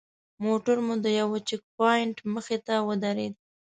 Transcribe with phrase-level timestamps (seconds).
[0.45, 3.33] موټر مو د یوه چیک پواینټ مخې ته ودرېد.